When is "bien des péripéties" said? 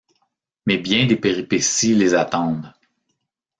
0.79-1.93